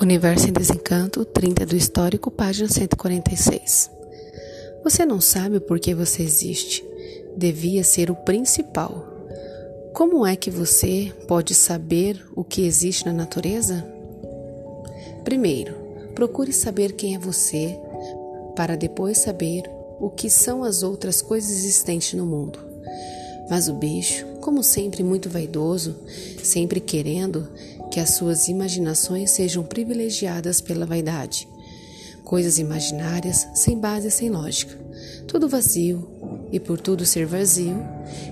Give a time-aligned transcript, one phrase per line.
[0.00, 3.90] Universo em Desencanto, 30 do Histórico, página 146.
[4.84, 6.84] Você não sabe por que você existe.
[7.36, 9.04] Devia ser o principal.
[9.92, 13.84] Como é que você pode saber o que existe na natureza?
[15.24, 15.74] Primeiro,
[16.14, 17.78] procure saber quem é você,
[18.54, 19.64] para depois saber
[19.98, 22.58] o que são as outras coisas existentes no mundo.
[23.48, 25.96] Mas o bicho, como sempre muito vaidoso,
[26.40, 27.48] sempre querendo
[27.90, 31.48] que as suas imaginações sejam privilegiadas pela vaidade.
[32.22, 34.78] Coisas imaginárias, sem base sem lógica.
[35.26, 36.08] Tudo vazio,
[36.52, 37.76] e por tudo ser vazio,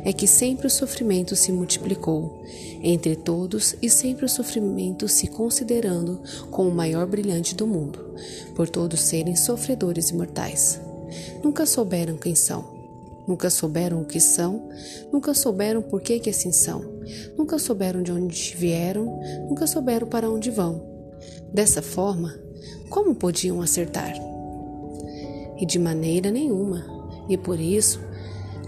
[0.04, 2.44] é que sempre o sofrimento se multiplicou
[2.80, 8.14] entre todos e sempre o sofrimento se considerando como o maior brilhante do mundo,
[8.54, 10.80] por todos serem sofredores imortais.
[11.42, 12.73] Nunca souberam quem são,
[13.26, 14.68] Nunca souberam o que são,
[15.12, 16.82] nunca souberam por que, que assim são,
[17.36, 20.82] nunca souberam de onde vieram, nunca souberam para onde vão.
[21.52, 22.34] Dessa forma,
[22.90, 24.12] como podiam acertar?
[25.58, 26.84] E de maneira nenhuma,
[27.28, 28.00] e por isso,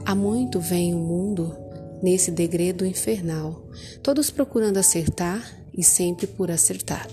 [0.04, 1.54] há muito vem o mundo
[2.02, 3.62] nesse degredo infernal,
[4.02, 5.42] todos procurando acertar
[5.76, 7.06] e sempre por acertar.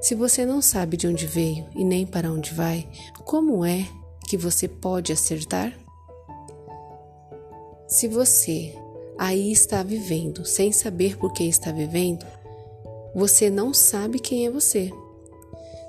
[0.00, 2.88] Se você não sabe de onde veio e nem para onde vai,
[3.24, 3.86] como é
[4.28, 5.78] que você pode acertar?
[7.90, 8.72] Se você
[9.18, 12.24] aí está vivendo sem saber por que está vivendo,
[13.12, 14.92] você não sabe quem é você.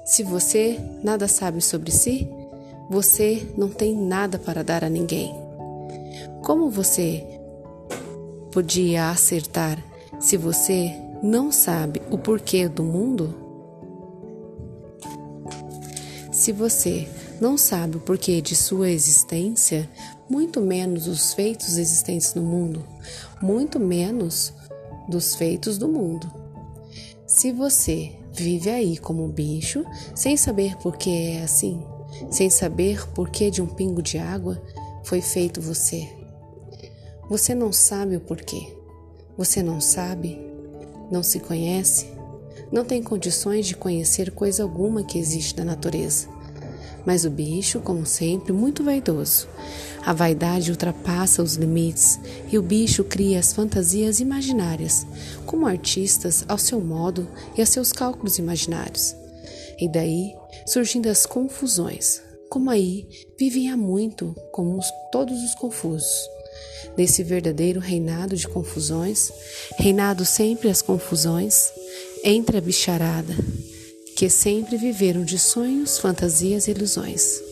[0.04, 2.28] Se você nada sabe sobre si,
[2.90, 5.32] você não tem nada para dar a ninguém.
[6.42, 7.24] Como você
[8.52, 9.78] podia acertar
[10.20, 10.92] se você
[11.22, 13.36] não sabe o porquê do mundo?
[16.32, 17.08] Se você
[17.42, 19.90] não sabe o porquê de sua existência,
[20.30, 22.86] muito menos os feitos existentes no mundo,
[23.42, 24.54] muito menos
[25.10, 26.32] dos feitos do mundo.
[27.26, 29.84] Se você vive aí como um bicho,
[30.16, 31.84] sem saber por que é assim,
[32.30, 34.62] sem saber por que de um pingo de água
[35.04, 36.08] foi feito você,
[37.28, 38.76] você não sabe o porquê.
[39.38, 40.38] Você não sabe,
[41.10, 42.08] não se conhece,
[42.72, 46.28] não tem condições de conhecer coisa alguma que existe na natureza.
[47.06, 49.48] Mas o bicho, como sempre, muito vaidoso.
[50.06, 52.20] A vaidade ultrapassa os limites
[52.52, 55.06] e o bicho cria as fantasias imaginárias,
[55.46, 59.16] como artistas ao seu modo e a seus cálculos imaginários.
[59.80, 60.34] E daí
[60.66, 63.08] surgindo as confusões, como aí
[63.38, 64.80] vivem há muito, como
[65.12, 66.30] todos os confusos.
[66.98, 69.32] Nesse verdadeiro reinado de confusões,
[69.78, 71.72] reinado sempre as confusões,
[72.24, 73.34] entre a bicharada,
[74.16, 77.51] que sempre viveram de sonhos, fantasias e ilusões.